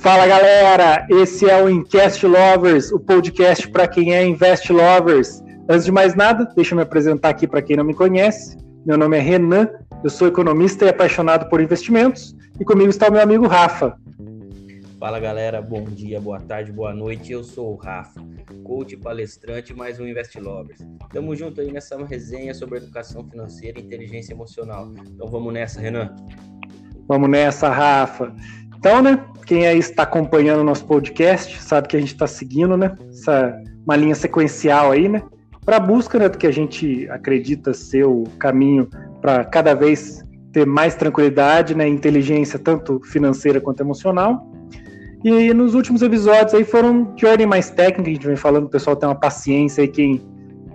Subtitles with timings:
[0.00, 5.42] Fala galera, esse é o Incast Lovers, o podcast para quem é Invest Lovers.
[5.68, 8.56] Antes de mais nada, deixa eu me apresentar aqui para quem não me conhece.
[8.86, 9.68] Meu nome é Renan,
[10.02, 13.94] eu sou economista e apaixonado por investimentos, e comigo está o meu amigo Rafa.
[14.98, 17.32] Fala galera, bom dia, boa tarde, boa noite.
[17.32, 18.22] Eu sou o Rafa,
[18.64, 20.80] coach palestrante mais um Invest Lovers.
[21.12, 24.90] Tamo junto aí nessa resenha sobre educação financeira e inteligência emocional.
[25.14, 26.16] Então vamos nessa, Renan.
[27.06, 28.32] Vamos nessa, Rafa.
[28.80, 32.78] Então, né, quem aí está acompanhando o nosso podcast sabe que a gente está seguindo,
[32.78, 35.22] né, essa, uma linha sequencial aí, né,
[35.66, 38.88] para a busca né, do que a gente acredita ser o caminho
[39.20, 44.50] para cada vez ter mais tranquilidade, né, inteligência tanto financeira quanto emocional.
[45.22, 48.70] E nos últimos episódios aí foram de ordem mais técnica, a gente vem falando, o
[48.70, 50.22] pessoal tem uma paciência aí, quem,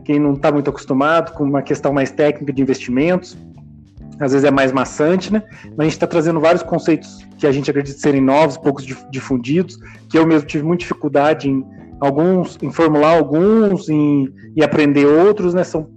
[0.03, 3.35] quem não está muito acostumado com uma questão mais técnica de investimentos
[4.19, 5.43] às vezes é mais maçante, né?
[5.69, 9.77] Mas a gente está trazendo vários conceitos que a gente acredita serem novos, poucos difundidos,
[10.09, 11.65] que eu mesmo tive muita dificuldade em
[11.99, 15.63] alguns, em formular alguns em, e aprender outros, né?
[15.63, 15.89] São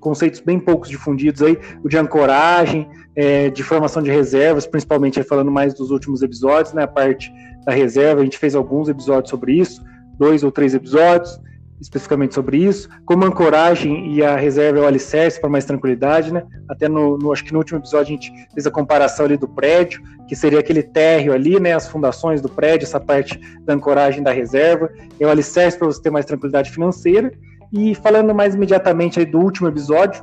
[0.00, 5.50] conceitos bem poucos difundidos aí, o de ancoragem, é, de formação de reservas, principalmente falando
[5.50, 6.84] mais dos últimos episódios, né?
[6.84, 7.32] A parte
[7.64, 9.82] da reserva, a gente fez alguns episódios sobre isso,
[10.18, 11.40] dois ou três episódios
[11.80, 16.32] especificamente sobre isso, como a ancoragem e a reserva é o alicerce para mais tranquilidade,
[16.32, 16.42] né?
[16.68, 19.46] Até no, no, acho que no último episódio a gente fez a comparação ali do
[19.46, 21.74] prédio, que seria aquele térreo ali, né?
[21.74, 26.00] As fundações do prédio, essa parte da ancoragem da reserva, é o alicerce para você
[26.00, 27.32] ter mais tranquilidade financeira.
[27.72, 30.22] E falando mais imediatamente aí do último episódio,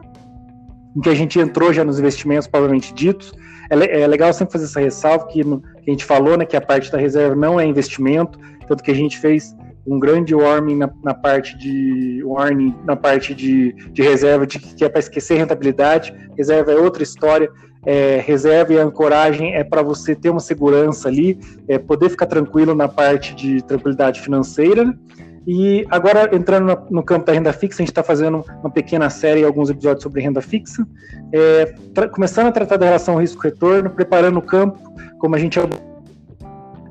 [0.96, 3.34] em que a gente entrou já nos investimentos provavelmente ditos,
[3.70, 6.46] é, é legal sempre fazer essa ressalva que, a gente falou, né?
[6.46, 10.34] Que a parte da reserva não é investimento, tanto que a gente fez um grande
[10.34, 15.00] warning na, na parte de warning na parte de, de reserva de que é para
[15.00, 16.14] esquecer rentabilidade.
[16.38, 17.50] Reserva é outra história.
[17.86, 22.74] É, reserva e ancoragem é para você ter uma segurança ali é, poder ficar tranquilo
[22.74, 24.98] na parte de tranquilidade financeira.
[25.46, 29.44] E agora entrando no, campo da renda fixa a gente está fazendo uma pequena série
[29.44, 30.88] alguns episódios sobre renda fixa.
[31.34, 31.76] É,
[32.14, 34.80] começando a tratar da relação risco retorno preparando o campo
[35.20, 35.60] como a gente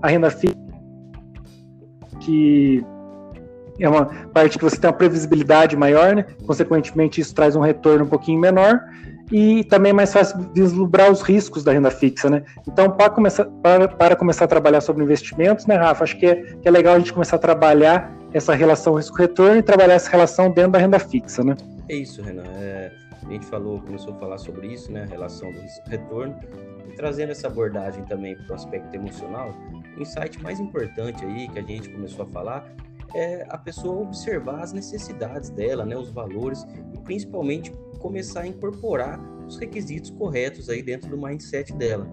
[0.03, 0.72] a renda fixa
[2.25, 2.84] que
[3.78, 6.27] é uma parte que você tem uma previsibilidade maior, né?
[6.47, 8.81] consequentemente isso traz um retorno um pouquinho menor
[9.33, 12.43] e também é mais fácil vislumbrar os riscos da renda fixa, né?
[12.69, 16.34] Então, para começar, para, para começar a trabalhar sobre investimentos, né, Rafa, acho que é,
[16.61, 20.50] que é legal a gente começar a trabalhar essa relação risco-retorno e trabalhar essa relação
[20.50, 21.56] dentro da renda fixa, né?
[21.88, 22.44] É isso, Renan.
[22.56, 22.93] É,
[23.27, 26.34] a gente falou, começou a falar sobre isso, né, a relação do risco-retorno,
[26.88, 29.54] e trazendo essa abordagem também para o aspecto emocional,
[29.97, 32.75] o insight mais importante aí que a gente começou a falar
[33.15, 39.20] é a pessoa observar as necessidades dela, né, os valores e principalmente começar a incorporar
[39.47, 42.06] os requisitos corretos aí dentro do mindset dela.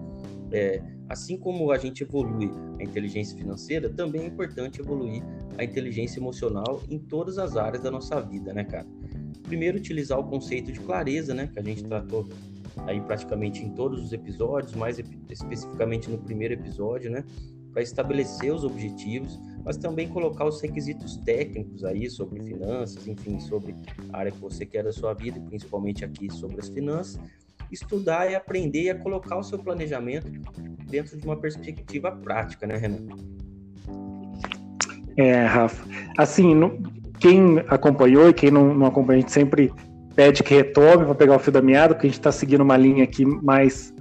[0.52, 5.22] É, assim como a gente evolui a inteligência financeira, também é importante evoluir
[5.56, 8.86] a inteligência emocional em todas as áreas da nossa vida, né, cara?
[9.44, 12.28] Primeiro, utilizar o conceito de clareza, né, que a gente tratou
[12.86, 14.98] aí praticamente em todos os episódios, mais
[15.28, 17.24] especificamente no primeiro episódio, né,
[17.72, 23.74] para estabelecer os objetivos, mas também colocar os requisitos técnicos aí sobre finanças, enfim, sobre
[24.12, 27.20] a área que você quer da sua vida, e principalmente aqui sobre as finanças,
[27.70, 30.28] estudar e aprender a colocar o seu planejamento
[30.88, 33.06] dentro de uma perspectiva prática, né, Renan?
[35.16, 35.86] É, Rafa.
[36.18, 36.54] Assim,
[37.20, 39.72] quem acompanhou e quem não, não acompanha, a gente sempre
[40.20, 42.76] pede que retome para pegar o fio da meada, porque a gente está seguindo uma
[42.76, 43.94] linha aqui mais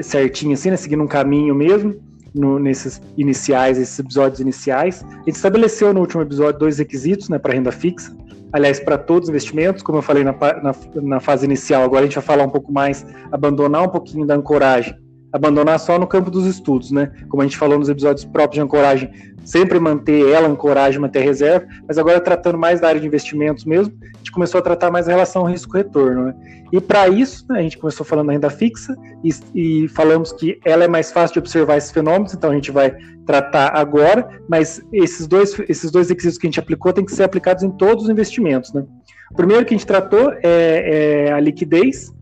[0.00, 0.78] certinha, assim, né?
[0.78, 1.94] Seguindo um caminho mesmo
[2.34, 5.04] no, nesses iniciais, esses episódios iniciais.
[5.04, 8.16] A gente estabeleceu no último episódio dois requisitos né, para renda fixa.
[8.50, 12.04] Aliás, para todos os investimentos, como eu falei na, na, na, fase inicial, agora a
[12.04, 14.96] gente vai falar um pouco mais, abandonar um pouquinho da ancoragem,
[15.32, 17.10] abandonar só no campo dos estudos, né?
[17.28, 19.10] Como a gente falou nos episódios próprios de ancoragem,
[19.44, 23.94] sempre manter ela ancoragem, manter reserva, mas agora tratando mais da área de investimentos mesmo,
[24.02, 26.26] a gente começou a tratar mais a relação risco-retorno.
[26.26, 26.34] Né?
[26.72, 30.58] E para isso, né, a gente começou falando da renda fixa e, e, falamos que
[30.64, 32.94] ela é mais fácil de observar esses fenômenos, então a gente vai
[33.26, 37.24] tratar agora, mas esses dois, esses dois requisitos que a gente aplicou têm que ser
[37.24, 38.72] aplicados em todos os investimentos.
[38.72, 38.84] Né?
[39.30, 42.12] O primeiro que a gente tratou é, é a liquidez,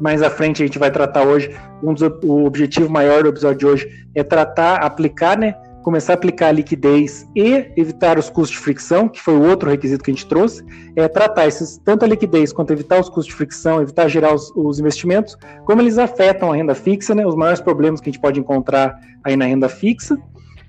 [0.00, 3.58] mais à frente a gente vai tratar hoje, um dos, o objetivo maior do episódio
[3.58, 8.50] de hoje é tratar, aplicar, né, começar a aplicar a liquidez e evitar os custos
[8.50, 10.64] de fricção, que foi o outro requisito que a gente trouxe,
[10.96, 14.50] é tratar esses, tanto a liquidez quanto evitar os custos de fricção, evitar gerar os,
[14.56, 18.20] os investimentos, como eles afetam a renda fixa, né, os maiores problemas que a gente
[18.20, 20.18] pode encontrar aí na renda fixa.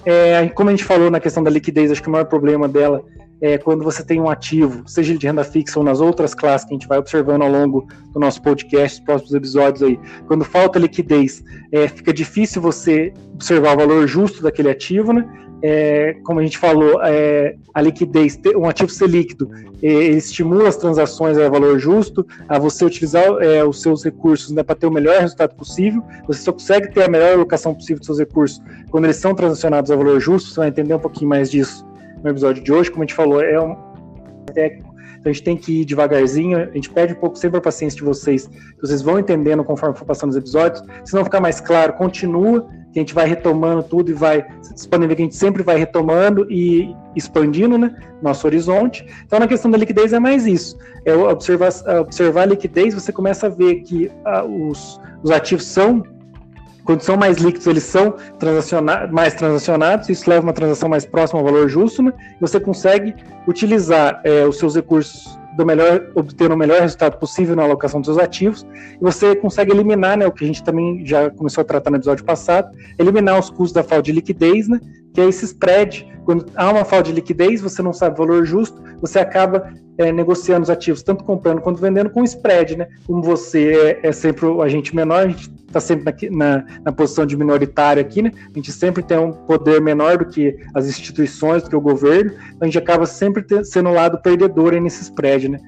[0.06, 3.04] É, como a gente falou na questão da liquidez, acho que o maior problema dela
[3.42, 6.68] é, quando você tem um ativo, seja ele de renda fixa ou nas outras classes
[6.68, 10.46] que a gente vai observando ao longo do nosso podcast, os próximos episódios aí, quando
[10.46, 15.28] falta liquidez, é, fica difícil você observar o valor justo daquele ativo, né?
[15.64, 19.48] É, como a gente falou, é, a liquidez, um ativo ser líquido,
[19.84, 24.50] é, ele estimula as transações a valor justo, a você utilizar é, os seus recursos
[24.50, 26.04] né, para ter o melhor resultado possível.
[26.26, 28.60] Você só consegue ter a melhor alocação possível dos seus recursos
[28.90, 30.50] quando eles são transacionados a valor justo.
[30.50, 31.86] Você vai entender um pouquinho mais disso
[32.24, 32.90] no episódio de hoje.
[32.90, 33.76] Como a gente falou, é um
[34.54, 34.92] técnico
[35.22, 37.96] então a gente tem que ir devagarzinho, a gente pede um pouco sempre a paciência
[37.98, 40.84] de vocês, que vocês vão entendendo conforme for passando os episódios.
[41.06, 44.44] Se não ficar mais claro, continua, que a gente vai retomando tudo e vai.
[44.60, 49.06] Vocês podem ver que a gente sempre vai retomando e expandindo né, nosso horizonte.
[49.24, 50.76] Então, na questão da liquidez, é mais isso.
[51.06, 56.04] É observar, observar a liquidez, você começa a ver que ah, os, os ativos são
[56.86, 61.39] quando são mais líquidos, eles são transaciona mais transacionados, isso leva uma transação mais próxima
[61.39, 62.13] ao valor justo, né?
[62.39, 63.16] você consegue
[63.48, 68.07] utilizar é, os seus recursos do melhor, obter o melhor resultado possível na alocação dos
[68.07, 71.66] seus ativos, e você consegue eliminar, né, o que a gente também já começou a
[71.66, 74.80] tratar no episódio passado, eliminar os custos da falta de liquidez, né,
[75.13, 76.07] que é esse spread.
[76.24, 80.12] Quando há uma falta de liquidez, você não sabe o valor justo, você acaba é,
[80.12, 82.88] negociando os ativos, tanto comprando quanto vendendo, com spread, né?
[83.06, 86.92] Como você é, é sempre o agente menor, a gente está sempre na, na, na,
[86.92, 88.31] posição de minoritário aqui, né?
[88.50, 92.31] A gente sempre tem um poder menor do que as instituições, do que o governo,
[92.31, 95.59] então a gente acaba sempre ter, sendo o lado perdedor nesse spread, né?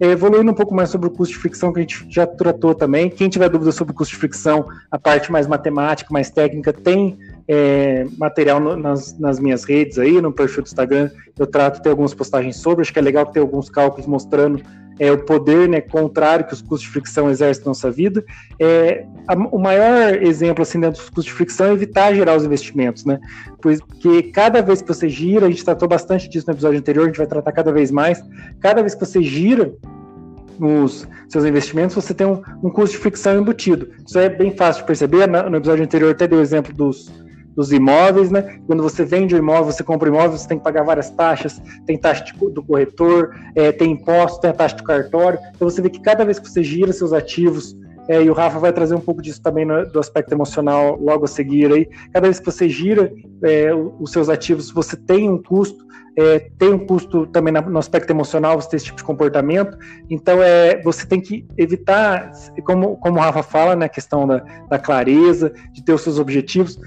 [0.00, 2.74] É, evoluindo um pouco mais sobre o custo de fricção, que a gente já tratou
[2.74, 3.08] também.
[3.08, 7.16] Quem tiver dúvida sobre o custo de fricção, a parte mais matemática, mais técnica, tem
[7.48, 11.10] é, material no, nas, nas, minhas redes aí, no perfil do Instagram.
[11.38, 14.62] Eu trato ter algumas postagens sobre, acho que é legal ter alguns cálculos mostrando
[14.98, 18.24] é, o poder né, contrário que os custos de fricção exercem na nossa vida.
[18.58, 22.44] É, a, o maior exemplo assim, dentro dos custos de fricção é evitar gerar os
[22.44, 23.18] investimentos, né?
[23.60, 27.06] Porque cada vez que você gira, a gente tratou bastante disso no episódio anterior, a
[27.06, 28.22] gente vai tratar cada vez mais,
[28.60, 29.72] cada vez que você gira
[30.60, 33.88] os seus investimentos, você tem um, um custo de fricção embutido.
[34.06, 35.26] Isso é bem fácil de perceber.
[35.26, 37.10] No episódio anterior até dei o exemplo dos,
[37.54, 38.58] dos imóveis, né?
[38.66, 41.60] Quando você vende o imóvel, você compra o imóvel, você tem que pagar várias taxas,
[41.86, 45.38] tem taxa do corretor, é, tem imposto, tem a taxa do cartório.
[45.54, 47.76] Então você vê que cada vez que você gira seus ativos,
[48.08, 51.24] é, e o Rafa vai trazer um pouco disso também no, do aspecto emocional logo
[51.24, 51.88] a seguir aí.
[52.12, 53.12] Cada vez que você gira
[53.44, 58.10] é, os seus ativos, você tem um custo, é, tem um custo também no aspecto
[58.10, 59.78] emocional, você tem esse tipo de comportamento.
[60.10, 62.32] Então, é, você tem que evitar,
[62.64, 64.38] como, como o Rafa fala, né, a questão da,
[64.68, 66.78] da clareza, de ter os seus objetivos,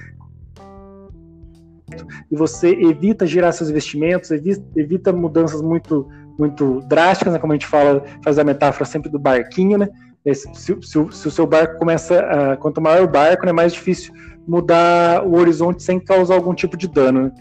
[2.31, 7.65] e você evita girar seus investimentos, evita, mudanças muito muito drásticas, né, como a gente
[7.65, 9.87] fala, faz a metáfora sempre do barquinho, né?
[10.33, 13.71] Se, se, se, o seu barco começa, a, quanto maior o barco, é né, mais
[13.71, 14.13] difícil
[14.45, 17.23] mudar o horizonte sem causar algum tipo de dano.
[17.23, 17.31] Né?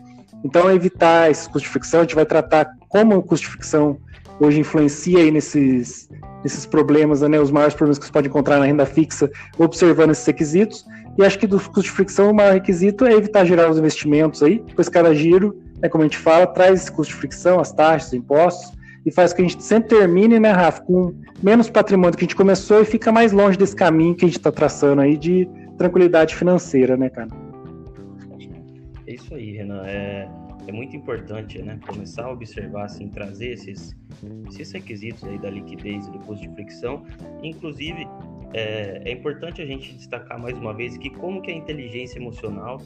[0.44, 3.99] Então, evitar esses custos de fricção, a gente vai tratar como o custo de fricção
[4.41, 6.09] hoje influencia aí nesses,
[6.43, 10.27] nesses problemas, né, os maiores problemas que você pode encontrar na renda fixa, observando esses
[10.27, 10.85] requisitos.
[11.17, 14.43] E acho que dos custos de fricção, o maior requisito é evitar gerar os investimentos
[14.43, 17.73] aí, pois cada giro, né, como a gente fala, traz esse custo de fricção, as
[17.73, 18.73] taxas, os impostos,
[19.07, 22.27] e faz com que a gente sempre termine, né, Rafa, com menos patrimônio que a
[22.27, 25.49] gente começou e fica mais longe desse caminho que a gente está traçando aí de
[25.77, 27.29] tranquilidade financeira, né, cara?
[29.07, 29.83] É isso aí, Renan.
[29.87, 30.27] É,
[30.66, 33.94] é muito importante, né, começar a observar, assim, trazer esses,
[34.49, 37.05] esses requisitos aí da liquidez e do custo de fricção.
[37.43, 38.06] Inclusive,
[38.52, 42.80] é, é importante a gente destacar mais uma vez que como que a inteligência emocional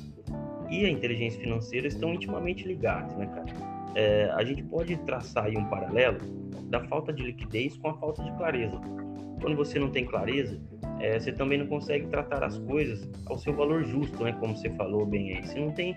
[0.70, 3.78] e a inteligência financeira estão intimamente ligados, né, cara?
[3.94, 6.18] É, a gente pode traçar aí um paralelo
[6.64, 8.78] da falta de liquidez com a falta de clareza.
[9.40, 10.60] Quando você não tem clareza,
[11.00, 14.32] é, você também não consegue tratar as coisas ao seu valor justo, né?
[14.32, 15.46] Como você falou bem aí.
[15.46, 15.96] Se não tem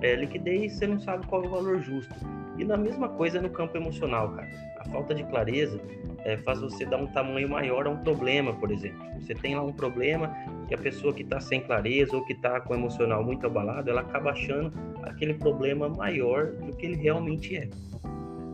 [0.00, 2.14] é, liquidez, você não sabe qual é o valor justo.
[2.58, 4.48] E na mesma coisa no campo emocional, cara.
[4.78, 5.80] A falta de clareza
[6.24, 9.04] é, faz você dar um tamanho maior a um problema, por exemplo.
[9.20, 10.34] Você tem lá um problema
[10.68, 13.90] que a pessoa que está sem clareza ou que está com o emocional muito abalado,
[13.90, 14.72] ela acaba achando
[15.02, 17.68] aquele problema maior do que ele realmente é.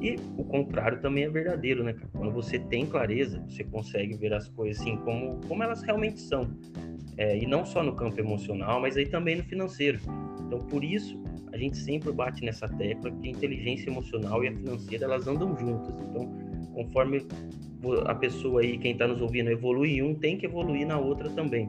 [0.01, 2.09] E o contrário também é verdadeiro, né, cara?
[2.13, 6.51] Quando você tem clareza, você consegue ver as coisas assim como, como elas realmente são.
[7.17, 10.01] É, e não só no campo emocional, mas aí também no financeiro.
[10.41, 11.23] Então, por isso,
[11.53, 15.57] a gente sempre bate nessa tecla que a inteligência emocional e a financeira elas andam
[15.59, 15.95] juntas.
[16.01, 16.33] Então,
[16.73, 17.27] conforme
[18.07, 21.29] a pessoa aí, quem está nos ouvindo, evolui em um, tem que evoluir na outra
[21.31, 21.69] também.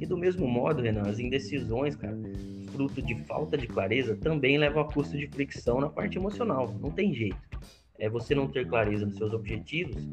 [0.00, 2.18] E do mesmo modo, Renan, as indecisões, cara,
[2.72, 6.74] fruto de falta de clareza, também levam a custo de fricção na parte emocional.
[6.80, 7.45] Não tem jeito
[7.98, 10.08] é, você não ter clareza nos seus objetivos,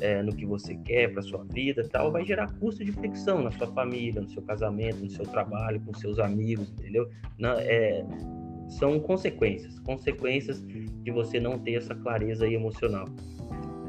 [0.00, 3.50] é, no que você quer para sua vida, tal, vai gerar custo de fricção na
[3.50, 7.08] sua família, no seu casamento, no seu trabalho, com seus amigos, entendeu?
[7.38, 8.04] Na, é,
[8.68, 13.06] são consequências, consequências de você não ter essa clareza emocional.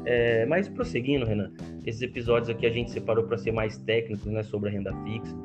[0.04, 1.50] É, mas prosseguindo, Renan,
[1.84, 5.36] esses episódios aqui a gente separou para ser mais técnicos, né, sobre a renda fixa.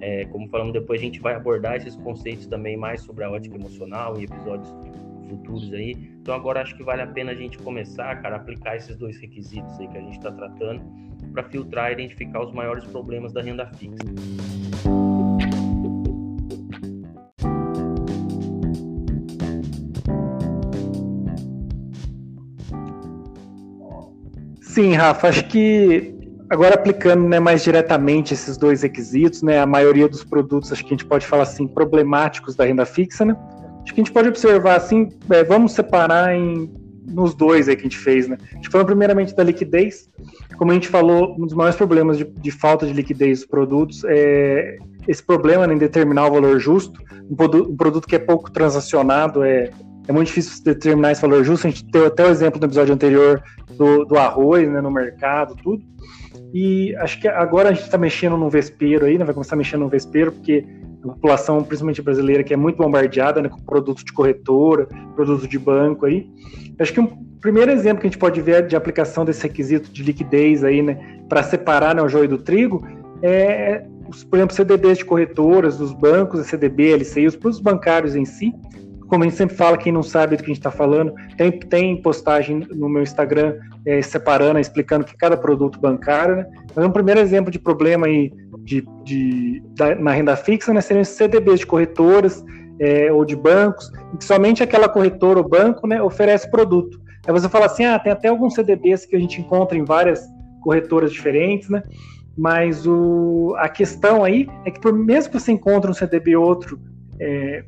[0.00, 3.56] É, como falamos depois, a gente vai abordar esses conceitos também mais sobre a ótica
[3.56, 4.72] emocional em episódios
[5.28, 5.94] futuros aí.
[6.20, 9.78] Então agora acho que vale a pena a gente começar, cara, aplicar esses dois requisitos
[9.78, 10.82] aí que a gente está tratando
[11.32, 14.04] para filtrar e identificar os maiores problemas da renda fixa.
[24.60, 26.14] Sim, Rafa, acho que
[26.48, 30.88] agora aplicando né, mais diretamente esses dois requisitos, né, a maioria dos produtos, acho que
[30.88, 33.36] a gente pode falar assim, problemáticos da renda fixa, né?
[33.88, 36.70] Acho que a gente pode observar assim, é, vamos separar em
[37.06, 38.36] nos dois aí que a gente fez, né?
[38.52, 40.10] A gente falou primeiramente da liquidez,
[40.58, 44.04] como a gente falou, um dos maiores problemas de, de falta de liquidez dos produtos
[44.04, 44.76] é
[45.06, 47.00] esse problema né, em determinar o valor justo.
[47.30, 49.70] Um, um produto que é pouco transacionado é
[50.06, 51.66] é muito difícil determinar esse valor justo.
[51.66, 53.42] A gente deu até o exemplo do episódio anterior
[53.76, 55.82] do, do arroz né, no mercado, tudo.
[56.52, 59.80] E acho que agora a gente está mexendo no vespeiro aí, né, vai começar mexendo
[59.80, 60.64] no vespeiro, porque
[61.02, 65.58] a população, principalmente brasileira, que é muito bombardeada né, com produtos de corretora, produtos de
[65.58, 66.28] banco aí.
[66.78, 67.06] Acho que um
[67.40, 71.22] primeiro exemplo que a gente pode ver de aplicação desse requisito de liquidez aí, né,
[71.28, 72.84] para separar né, o joio do trigo,
[73.22, 73.84] é,
[74.30, 78.52] por exemplo, CDBs de corretoras, dos bancos, CDB, LCI, os produtos bancários em si,
[79.08, 81.50] como a gente sempre fala, quem não sabe do que a gente está falando, tem,
[81.50, 86.46] tem postagem no meu Instagram é, separando, explicando que cada produto bancário, né?
[86.76, 91.04] Mas um primeiro exemplo de problema aí de, de, da, na renda fixa né, seriam
[91.04, 92.44] CDBs de corretoras
[92.78, 97.00] é, ou de bancos, que somente aquela corretora ou banco né, oferece produto.
[97.26, 100.22] Aí você fala assim, ah, tem até alguns CDBs que a gente encontra em várias
[100.62, 101.82] corretoras diferentes, né?
[102.36, 106.78] Mas o, a questão aí é que por mesmo que você encontre um CDB outro
[107.18, 107.64] é,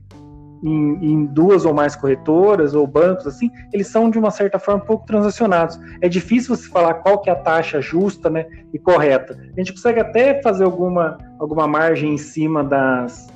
[0.63, 4.81] em, em, duas ou mais corretoras ou bancos, assim, eles são de uma certa forma
[4.85, 5.79] pouco transacionados.
[6.01, 9.39] É difícil você falar qual que é a taxa justa né, e correta.
[9.57, 13.29] A gente consegue até fazer alguma, alguma margem em cima das,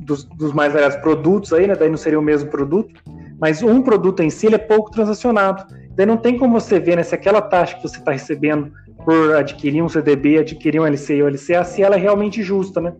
[0.00, 1.74] dos, dos mais variados produtos aí, né?
[1.74, 3.00] Daí não seria o mesmo produto,
[3.40, 5.64] mas um produto em si é pouco transacionado.
[5.94, 8.72] Daí não tem como você ver né, se aquela taxa que você está recebendo
[9.04, 12.92] por adquirir um CDB, adquirir um LCI ou LCA, se ela é realmente justa, né?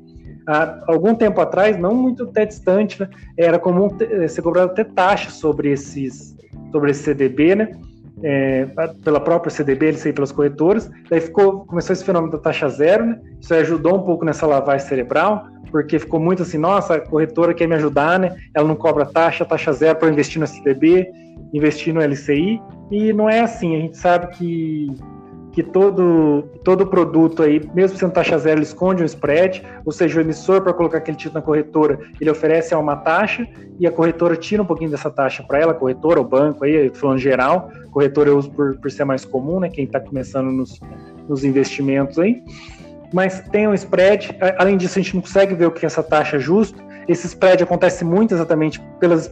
[0.47, 4.85] Há algum tempo atrás, não muito até distante, né, era comum ter, ser cobrado até
[4.85, 6.37] taxa sobre esses
[6.71, 7.77] sobre esse CDB, né?
[8.23, 8.67] É,
[9.05, 13.05] pela própria CDB, ele saiu pelas corretoras, daí ficou, começou esse fenômeno da taxa zero,
[13.05, 13.21] né?
[13.41, 17.67] Isso ajudou um pouco nessa lavagem cerebral, porque ficou muito assim, nossa, a corretora quer
[17.67, 18.37] me ajudar, né?
[18.55, 21.11] Ela não cobra taxa, taxa zero para investir no CDB,
[21.53, 24.95] investir no LCI, e não é assim, a gente sabe que
[25.52, 30.18] que todo, todo produto aí, mesmo sendo taxa zero, ele esconde um spread, ou seja,
[30.18, 33.47] o emissor, para colocar aquele título na corretora, ele oferece uma taxa
[33.78, 37.18] e a corretora tira um pouquinho dessa taxa para ela, corretora, o banco, aí, falando
[37.18, 40.80] geral, corretora eu uso por, por ser mais comum, né, quem está começando nos,
[41.28, 42.42] nos investimentos aí,
[43.12, 46.02] mas tem um spread, além disso a gente não consegue ver o que é essa
[46.02, 49.30] taxa justa, esse spread acontece muito exatamente pelas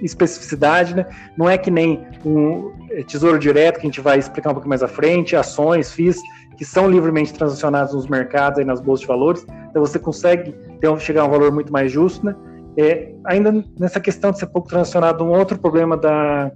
[0.00, 1.06] especificidades, né?
[1.36, 4.68] Não é que nem um é, tesouro direto, que a gente vai explicar um pouco
[4.68, 6.18] mais à frente, ações, FIIs,
[6.56, 9.46] que são livremente transacionados nos mercados e nas bolsas de valores.
[9.70, 12.34] Então você consegue ter, chegar a um valor muito mais justo, né?
[12.76, 16.50] É, ainda nessa questão de ser pouco transacionado, um outro problema da,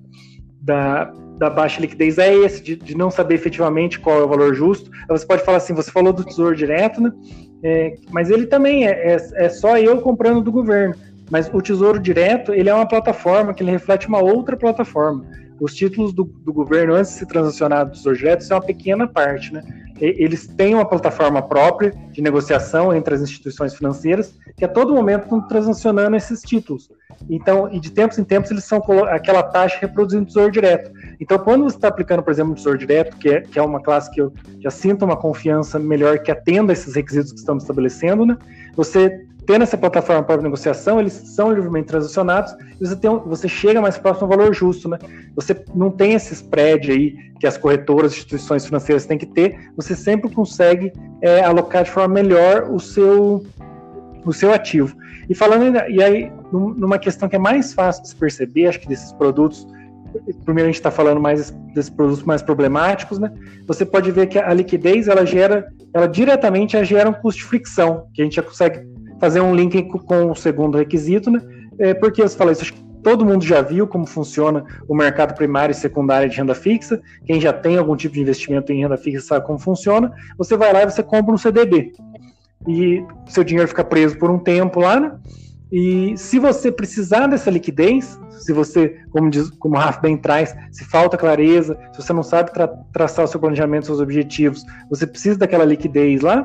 [0.67, 4.53] da, da baixa liquidez é esse, de, de, não saber efetivamente qual é o valor
[4.55, 4.91] justo.
[5.09, 7.13] Você pode falar assim, você falou do tesouro direto, né?
[7.63, 10.95] É, mas ele também é, é, é, só eu comprando do governo.
[11.31, 15.25] Mas o Tesouro Direto, ele é uma plataforma que reflete uma outra plataforma.
[15.61, 19.09] Os títulos do, do governo, antes de ser transacionado do Tesouro Direto, são uma pequena
[19.09, 19.63] parte, né?
[20.01, 25.25] Eles têm uma plataforma própria de negociação entre as instituições financeiras que a todo momento
[25.25, 26.91] estão transacionando esses títulos.
[27.29, 30.91] Então, e de tempos em tempos eles são aquela taxa reproduzindo tesouro direto.
[31.21, 33.81] Então, quando você está aplicando, por exemplo, um tesouro direto, que é, que é uma
[33.81, 38.27] classe que eu já sinto uma confiança melhor que atenda esses requisitos que estamos estabelecendo,
[38.27, 38.37] né?
[38.75, 43.49] Você tendo essa plataforma para negociação, eles são livremente transacionados e você, tem um, você
[43.49, 44.99] chega mais próximo ao valor justo, né?
[45.37, 49.95] Você não tem esse spread aí que as corretoras, instituições financeiras têm que ter, você
[49.95, 53.45] sempre consegue é, alocar de forma melhor o seu,
[54.25, 54.97] o seu ativo.
[55.29, 58.89] E falando, e aí, numa questão que é mais fácil de se perceber, acho que
[58.89, 59.67] desses produtos,
[60.45, 63.31] primeiro a gente está falando mais desses produtos mais problemáticos, né?
[63.67, 68.07] Você pode ver que a liquidez, ela gera, ela diretamente gera um custo de fricção,
[68.15, 71.41] que a gente já consegue fazer um link com o segundo requisito, né?
[71.79, 75.75] É, porque você fala isso, todo mundo já viu como funciona o mercado primário e
[75.77, 77.01] secundário de renda fixa.
[77.25, 80.13] Quem já tem algum tipo de investimento em renda fixa sabe como funciona.
[80.37, 81.93] Você vai lá e você compra um CDB.
[82.67, 85.13] E seu dinheiro fica preso por um tempo lá, né?
[85.71, 90.55] E se você precisar dessa liquidez, se você, como, diz, como o Rafa bem traz,
[90.71, 95.07] se falta clareza, se você não sabe tra traçar o seu planejamento, seus objetivos, você
[95.07, 96.45] precisa daquela liquidez lá,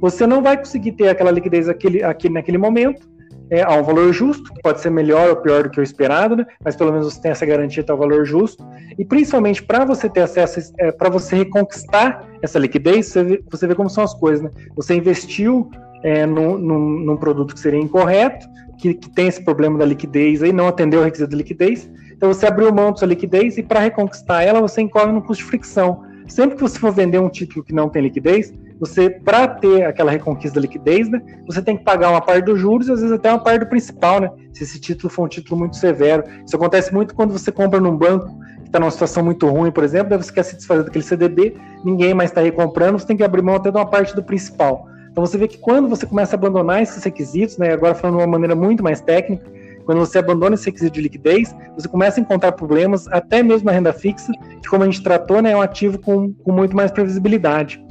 [0.00, 2.00] você não vai conseguir ter aquela liquidez aquele,
[2.30, 3.08] naquele momento,
[3.50, 6.36] é, a um valor justo, que pode ser melhor ou pior do que o esperado,
[6.36, 6.46] né?
[6.64, 8.66] mas pelo menos você tem essa garantia de ter um valor justo.
[8.98, 13.66] E principalmente para você ter acesso, é, para você reconquistar essa liquidez, você vê, você
[13.66, 14.42] vê como são as coisas.
[14.42, 14.50] Né?
[14.74, 15.70] Você investiu
[16.02, 18.46] é, num, num, num, produto que seria incorreto,
[18.78, 21.88] que, que, tem esse problema da liquidez aí, não atendeu o requisito de liquidez.
[22.12, 25.42] Então você abriu mão da sua liquidez e para reconquistar ela, você incorre no custo
[25.42, 26.02] de fricção.
[26.28, 30.10] Sempre que você for vender um título que não tem liquidez, você, para ter aquela
[30.10, 33.14] reconquista da liquidez, né, você tem que pagar uma parte dos juros e às vezes
[33.14, 34.30] até uma parte do principal, né?
[34.52, 36.24] Se esse título for um título muito severo.
[36.44, 39.84] Isso acontece muito quando você compra num banco que está numa situação muito ruim, por
[39.84, 43.22] exemplo, daí você quer se desfazer daquele CDB, ninguém mais está recomprando, você tem que
[43.22, 44.88] abrir mão até de uma parte do principal.
[45.10, 48.22] Então você vê que quando você começa a abandonar esses requisitos, né, agora falando de
[48.22, 49.46] uma maneira muito mais técnica,
[49.86, 53.72] quando você abandona esse requisito de liquidez, você começa a encontrar problemas, até mesmo na
[53.72, 56.90] renda fixa, que como a gente tratou, né, é um ativo com, com muito mais
[56.90, 57.82] previsibilidade.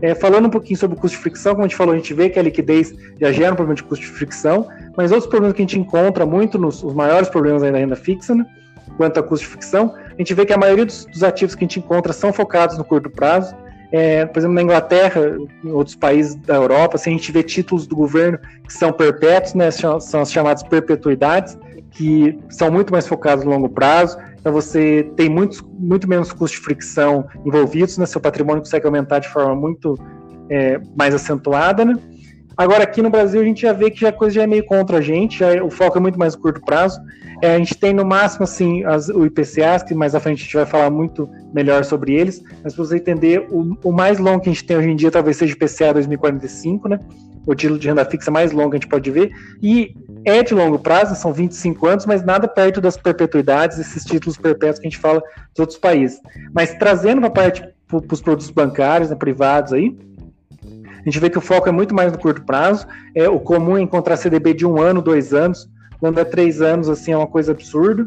[0.00, 2.12] É, falando um pouquinho sobre o custo de fricção, como a gente falou, a gente
[2.14, 5.56] vê que a liquidez já gera um problema de custo de fricção, mas outros problemas
[5.56, 8.46] que a gente encontra muito nos os maiores problemas aí da renda fixa, né,
[8.98, 11.64] quanto a custo de fricção, a gente vê que a maioria dos, dos ativos que
[11.64, 13.56] a gente encontra são focados no curto prazo.
[13.90, 15.20] É, por exemplo, na Inglaterra,
[15.64, 19.54] em outros países da Europa, assim, a gente vê títulos do governo que são perpétuos,
[19.54, 21.56] né, são as chamadas perpetuidades,
[21.90, 24.18] que são muito mais focados no longo prazo.
[24.38, 28.06] Então você tem muitos, muito menos custos de fricção envolvidos, né?
[28.06, 29.98] Seu patrimônio consegue aumentar de forma muito
[30.48, 31.96] é, mais acentuada, né?
[32.58, 34.98] Agora aqui no Brasil a gente já vê que a coisa já é meio contra
[34.98, 37.00] a gente, já, é, o foco é muito mais curto prazo.
[37.40, 40.42] É, a gente tem no máximo assim as, o IPCA, que mais à frente a
[40.42, 44.40] gente vai falar muito melhor sobre eles, mas para você entender, o, o, mais longo
[44.40, 46.98] que a gente tem hoje em dia talvez seja o IPCA 2045, né?
[47.46, 49.30] O título de renda fixa mais longo que a gente pode ver.
[49.62, 54.36] E é de longo prazo, são 25 anos, mas nada perto das perpetuidades, esses títulos
[54.36, 56.20] perpétuos que a gente fala dos outros países.
[56.52, 60.07] Mas trazendo para parte para os produtos bancários, né, privados aí, a
[61.10, 62.86] gente vê que o foco é muito mais no curto prazo.
[63.14, 65.68] É o comum é encontrar CDB de um ano, dois anos,
[66.00, 68.06] quando é três anos assim é uma coisa absurda.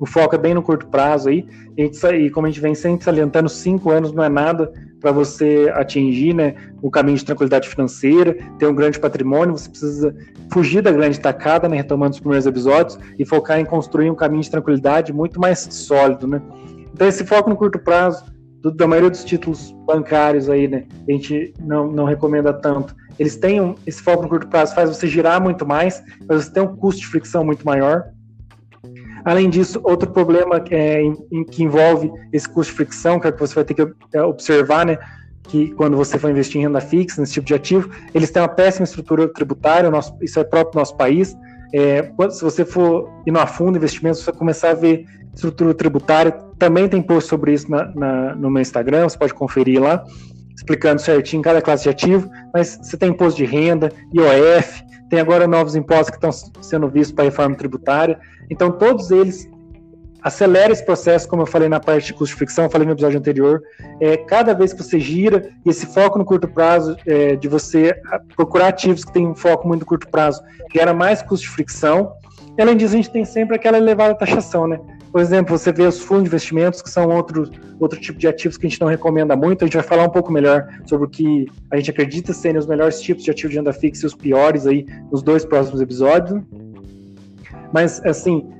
[0.00, 1.46] O foco é bem no curto prazo aí.
[1.76, 5.70] E, e como a gente vem sempre salientando, cinco anos não é nada para você
[5.74, 10.14] atingir né, o caminho de tranquilidade financeira, ter um grande patrimônio, você precisa
[10.52, 14.42] fugir da grande tacada, né, retomando os primeiros episódios, e focar em construir um caminho
[14.42, 16.28] de tranquilidade muito mais sólido.
[16.28, 16.40] Né?
[16.94, 18.24] Então, esse foco no curto prazo,
[18.62, 22.94] do, da maioria dos títulos bancários aí, né, a gente não, não recomenda tanto.
[23.18, 26.52] Eles têm um, esse foco no curto prazo, faz você girar muito mais, mas você
[26.52, 28.04] tem um custo de fricção muito maior.
[29.24, 33.32] Além disso, outro problema é, em, em, que envolve esse custo de fricção, que é
[33.32, 34.98] que você vai ter que é, observar, né?
[35.44, 38.48] Que quando você for investir em renda fixa, nesse tipo de ativo, eles têm uma
[38.48, 41.36] péssima estrutura tributária, nosso, isso é próprio do nosso país.
[41.72, 45.74] É, quando, se você for ir no fundo investimentos, você vai começar a ver estrutura
[45.74, 46.32] tributária.
[46.58, 50.04] Também tem post sobre isso na, na, no meu Instagram, você pode conferir lá,
[50.54, 52.30] explicando certinho cada classe de ativo.
[52.52, 56.32] Mas você tem imposto de renda, IOF, tem agora novos impostos que estão
[56.62, 58.18] sendo vistos para a reforma tributária.
[58.50, 59.48] Então, todos eles
[60.22, 63.18] aceleram esse processo, como eu falei na parte de custo de fricção, falei no episódio
[63.18, 63.62] anterior.
[64.00, 67.94] É, cada vez que você gira, esse foco no curto prazo, é, de você
[68.36, 72.12] procurar ativos que têm um foco muito curto prazo, gera mais custo de fricção.
[72.56, 74.78] E, além disso, a gente tem sempre aquela elevada taxação, né?
[75.10, 78.56] Por exemplo, você vê os fundos de investimentos, que são outro, outro tipo de ativos
[78.56, 79.62] que a gente não recomenda muito.
[79.62, 82.66] A gente vai falar um pouco melhor sobre o que a gente acredita serem os
[82.66, 86.40] melhores tipos de ativos de renda fixa e os piores aí nos dois próximos episódios.
[87.74, 88.50] Mas, assim,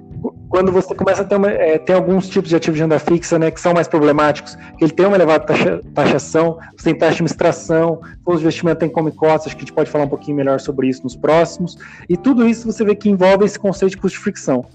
[0.48, 3.50] quando você começa a ter, uma, é, alguns tipos de ativos de renda fixa né,
[3.50, 8.00] que são mais problemáticos, ele tem uma elevada taxa, taxação, você tem taxa de administração,
[8.24, 10.60] fundos de investimento tem come costas, acho que a gente pode falar um pouquinho melhor
[10.60, 11.76] sobre isso nos próximos,
[12.08, 14.66] e tudo isso você vê que envolve esse conceito de custo de fricção.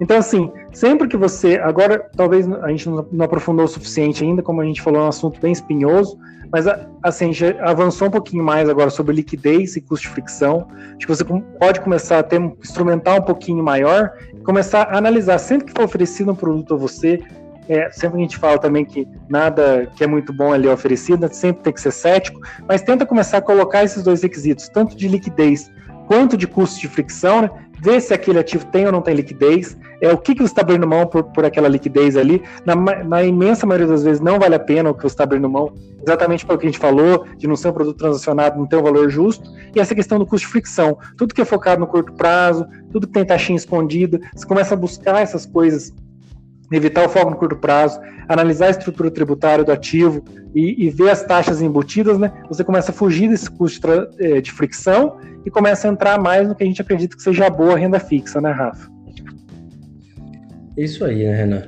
[0.00, 1.56] Então, assim, sempre que você.
[1.56, 5.08] Agora, talvez a gente não aprofundou o suficiente ainda, como a gente falou, é um
[5.08, 6.16] assunto bem espinhoso,
[6.50, 6.66] mas
[7.02, 7.30] assim,
[7.60, 10.66] avançou um pouquinho mais agora sobre liquidez e custo de fricção.
[10.96, 11.24] Acho que você
[11.58, 14.12] pode começar a ter um instrumental um pouquinho maior
[14.48, 17.20] começar a analisar sempre que for oferecido um produto a você.
[17.68, 21.28] É, sempre a gente fala também que nada que é muito bom ali é oferecido,
[21.30, 25.06] sempre tem que ser cético, mas tenta começar a colocar esses dois requisitos, tanto de
[25.06, 25.70] liquidez
[26.06, 27.50] quanto de custo de fricção, né?
[27.80, 30.62] ver se aquele ativo tem ou não tem liquidez, é o que, que você está
[30.62, 32.42] abrindo mão por, por aquela liquidez ali.
[32.64, 35.48] Na, na, imensa maioria das vezes não vale a pena o que você está abrindo
[35.48, 35.72] mão,
[36.08, 38.82] exatamente pelo que a gente falou, de não ser um produto transacionado, não ter um
[38.82, 40.98] valor justo, e essa questão do custo de fricção.
[41.16, 44.76] Tudo que é focado no curto prazo, tudo que tem taxinha escondida, você começa a
[44.76, 45.92] buscar essas coisas
[46.70, 50.22] evitar o foco no curto prazo, analisar a estrutura tributária do ativo
[50.54, 54.52] e, e ver as taxas embutidas, né, você começa a fugir desse custo eh, de
[54.52, 57.98] fricção e começa a entrar mais no que a gente acredita que seja boa renda
[57.98, 58.90] fixa, né, Rafa?
[60.76, 61.62] Isso aí, né, Renan?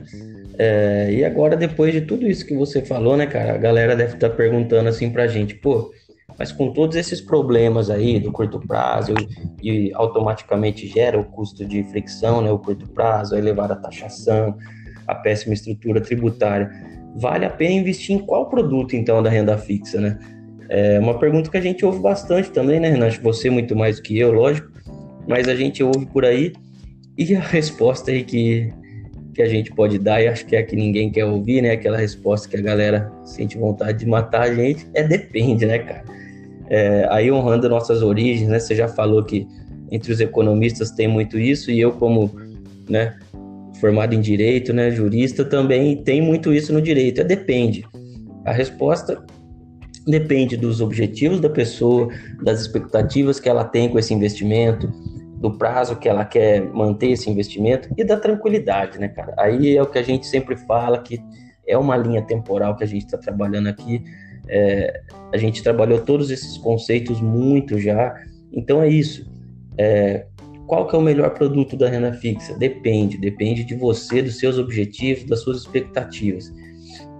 [0.62, 4.12] É, e agora, depois de tudo isso que você falou, né, cara, a galera deve
[4.12, 5.90] estar tá perguntando assim pra gente, pô,
[6.38, 9.14] mas com todos esses problemas aí do curto prazo
[9.62, 14.54] e automaticamente gera o custo de fricção, né, o curto prazo, a elevada taxação,
[15.06, 16.70] a péssima estrutura tributária,
[17.16, 20.18] vale a pena investir em qual produto então da renda fixa, né?
[20.68, 23.08] É uma pergunta que a gente ouve bastante também, né, Renan?
[23.22, 24.70] Você muito mais do que eu, lógico,
[25.26, 26.52] mas a gente ouve por aí
[27.16, 28.70] e a resposta aí que
[29.34, 31.72] que a gente pode dar, e acho que é a que ninguém quer ouvir, né?
[31.72, 36.04] Aquela resposta que a galera sente vontade de matar a gente, é depende, né, cara?
[36.68, 38.58] É, aí honrando nossas origens, né?
[38.58, 39.46] Você já falou que
[39.90, 42.30] entre os economistas tem muito isso, e eu, como
[42.88, 43.16] né,
[43.80, 47.20] formado em direito, né, jurista, também tem muito isso no direito.
[47.20, 47.84] É depende.
[48.44, 49.24] A resposta
[50.06, 52.08] depende dos objetivos da pessoa,
[52.42, 54.92] das expectativas que ela tem com esse investimento,
[55.40, 59.32] do prazo que ela quer manter esse investimento e da tranquilidade, né, cara?
[59.38, 61.18] Aí é o que a gente sempre fala que
[61.66, 64.04] é uma linha temporal que a gente está trabalhando aqui.
[64.46, 65.00] É,
[65.32, 68.14] a gente trabalhou todos esses conceitos muito já.
[68.52, 69.30] Então é isso.
[69.78, 70.26] É,
[70.66, 72.54] qual que é o melhor produto da renda fixa?
[72.58, 76.52] Depende, depende de você, dos seus objetivos, das suas expectativas.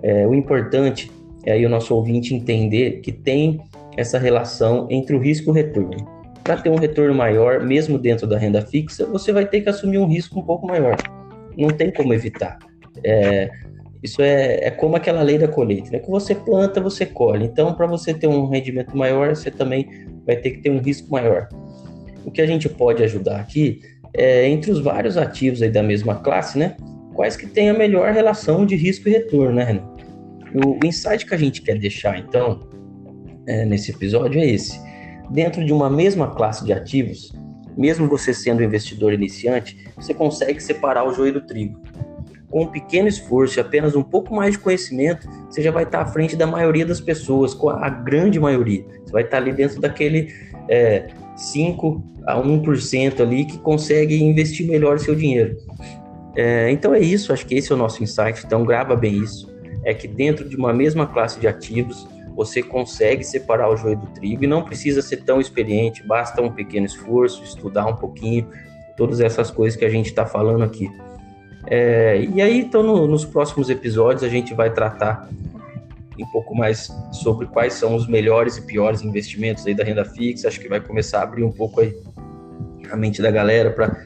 [0.02, 1.10] É, o importante
[1.46, 3.62] é aí o nosso ouvinte entender que tem
[3.96, 8.26] essa relação entre o risco e o retorno para ter um retorno maior, mesmo dentro
[8.26, 10.96] da renda fixa, você vai ter que assumir um risco um pouco maior.
[11.56, 12.58] Não tem como evitar.
[13.04, 13.50] É,
[14.02, 15.98] isso é, é como aquela lei da colheita, né?
[15.98, 17.44] Que você planta, você colhe.
[17.44, 19.88] Então, para você ter um rendimento maior, você também
[20.26, 21.48] vai ter que ter um risco maior.
[22.24, 23.80] O que a gente pode ajudar aqui
[24.14, 26.76] é entre os vários ativos aí da mesma classe, né?
[27.14, 29.90] Quais que têm a melhor relação de risco e retorno, né, Renan?
[30.64, 32.68] O, insight que a gente quer deixar, então,
[33.46, 34.80] é, nesse episódio é esse
[35.30, 37.32] dentro de uma mesma classe de ativos,
[37.76, 41.80] mesmo você sendo investidor iniciante, você consegue separar o joio do trigo.
[42.50, 46.00] Com um pequeno esforço e apenas um pouco mais de conhecimento, você já vai estar
[46.00, 48.84] à frente da maioria das pessoas, com a grande maioria.
[49.04, 50.34] Você vai estar ali dentro daquele
[50.68, 55.56] é, 5 a 1% ali que consegue investir melhor seu dinheiro.
[56.36, 59.48] É, então é isso, acho que esse é o nosso insight, então grava bem isso.
[59.84, 64.06] É que dentro de uma mesma classe de ativos, você consegue separar o joio do
[64.08, 68.48] trigo e não precisa ser tão experiente, basta um pequeno esforço, estudar um pouquinho,
[68.96, 70.90] todas essas coisas que a gente está falando aqui.
[71.66, 75.28] É, e aí, então, no, nos próximos episódios, a gente vai tratar
[76.18, 80.48] um pouco mais sobre quais são os melhores e piores investimentos aí da renda fixa.
[80.48, 81.94] Acho que vai começar a abrir um pouco aí
[82.90, 83.96] a mente da galera para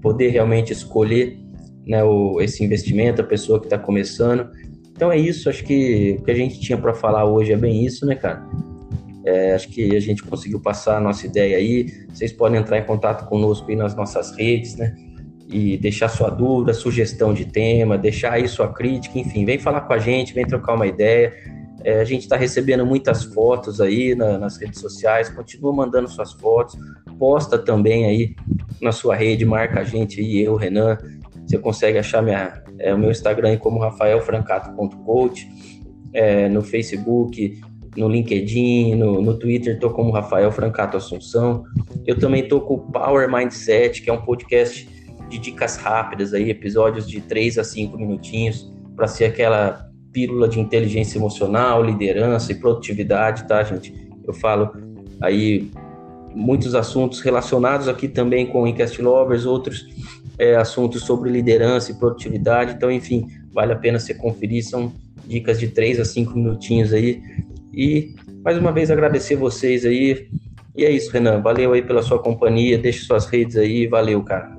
[0.00, 1.38] poder realmente escolher
[1.86, 4.50] né, o, esse investimento, a pessoa que está começando.
[4.94, 7.84] Então é isso, acho que o que a gente tinha para falar hoje é bem
[7.84, 8.46] isso, né, cara?
[9.24, 11.86] É, acho que a gente conseguiu passar a nossa ideia aí.
[12.12, 14.94] Vocês podem entrar em contato conosco aí nas nossas redes, né?
[15.48, 19.92] E deixar sua dúvida, sugestão de tema, deixar aí sua crítica, enfim, vem falar com
[19.92, 21.32] a gente, vem trocar uma ideia.
[21.82, 26.32] É, a gente está recebendo muitas fotos aí na, nas redes sociais, continua mandando suas
[26.32, 26.78] fotos,
[27.18, 28.34] posta também aí
[28.80, 30.98] na sua rede, marca a gente aí, eu, Renan.
[31.46, 35.48] Você consegue achar minha, é, o meu Instagram como rafaelfrancato.coach,
[36.12, 37.60] é, no Facebook,
[37.96, 41.64] no LinkedIn, no, no Twitter, estou como Rafael Francato Assunção.
[42.06, 44.88] Eu também estou com o Power Mindset, que é um podcast
[45.28, 50.60] de dicas rápidas aí, episódios de 3 a 5 minutinhos, para ser aquela pílula de
[50.60, 53.92] inteligência emocional, liderança e produtividade, tá, gente?
[54.24, 54.70] Eu falo
[55.20, 55.70] aí
[56.34, 59.86] muitos assuntos relacionados aqui também com o Incast Lovers, outros
[60.38, 62.74] é, assuntos sobre liderança e produtividade.
[62.74, 64.64] Então, enfim, vale a pena você conferir.
[64.64, 64.92] São
[65.26, 67.22] dicas de 3 a 5 minutinhos aí.
[67.72, 70.28] E mais uma vez agradecer vocês aí.
[70.76, 71.40] E é isso, Renan.
[71.40, 72.78] Valeu aí pela sua companhia.
[72.78, 73.86] Deixe suas redes aí.
[73.86, 74.56] Valeu, cara.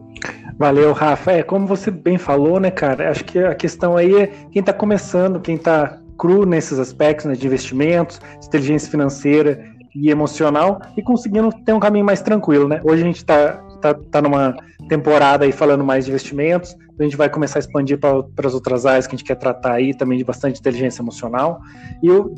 [0.57, 1.33] Valeu, Rafa.
[1.33, 3.11] É, como você bem falou, né, cara?
[3.11, 7.33] Acho que a questão aí é quem está começando, quem está cru nesses aspectos né,
[7.33, 12.81] de investimentos, inteligência financeira e emocional e conseguindo ter um caminho mais tranquilo, né?
[12.83, 14.55] Hoje a gente está tá, tá numa
[14.87, 16.75] temporada aí falando mais de investimentos.
[16.97, 19.73] A gente vai começar a expandir para as outras áreas que a gente quer tratar
[19.73, 21.61] aí, também de bastante inteligência emocional.
[22.01, 22.33] E eu,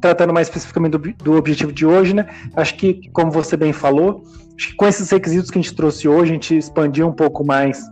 [0.00, 2.26] tratando mais especificamente do, do objetivo de hoje, né?
[2.54, 4.22] Acho que, como você bem falou,
[4.56, 7.44] acho que com esses requisitos que a gente trouxe hoje, a gente expandiu um pouco
[7.44, 7.82] mais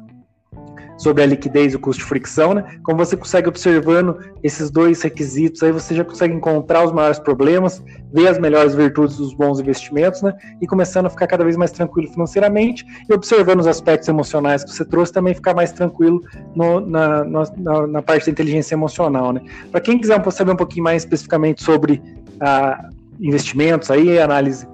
[1.00, 2.78] sobre a liquidez e o custo de fricção, né?
[2.82, 7.82] Como você consegue observando esses dois requisitos, aí você já consegue encontrar os maiores problemas,
[8.12, 10.34] ver as melhores virtudes dos bons investimentos, né?
[10.60, 14.70] E começando a ficar cada vez mais tranquilo financeiramente e observando os aspectos emocionais que
[14.70, 16.22] você trouxe, também ficar mais tranquilo
[16.54, 19.40] no, na, na, na, parte da inteligência emocional, né?
[19.72, 22.02] Para quem quiser saber um pouquinho mais especificamente sobre
[22.40, 24.68] ah, investimentos aí, análise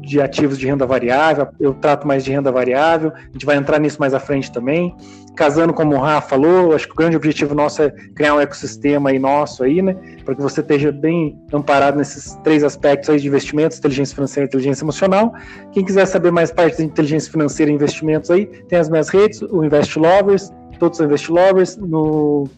[0.00, 3.78] de ativos de renda variável, eu trato mais de renda variável, a gente vai entrar
[3.78, 4.94] nisso mais à frente também.
[5.34, 9.10] Casando como o Rafa falou, acho que o grande objetivo nosso é criar um ecossistema
[9.10, 13.28] aí nosso aí, né, para que você esteja bem amparado nesses três aspectos aí de
[13.28, 15.32] investimentos, inteligência financeira e inteligência emocional.
[15.72, 19.40] Quem quiser saber mais parte de inteligência financeira e investimentos aí, tem as minhas redes,
[19.42, 22.48] o Invest Lovers, todos os Invest Lovers, no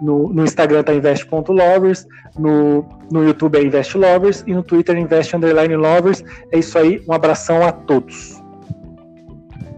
[0.00, 2.06] no, no Instagram tá invest.lovers,
[2.38, 6.22] no, no YouTube é Invest Lovers e no Twitter é Invest Underline Lovers.
[6.52, 8.42] É isso aí, um abração a todos.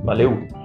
[0.05, 0.56] Valeu!